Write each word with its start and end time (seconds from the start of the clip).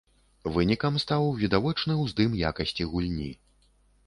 Вынікам 0.55 0.97
стаў 1.03 1.29
відавочны 1.41 1.99
ўздым 2.01 2.31
якасці 2.53 2.89
гульні. 2.97 3.31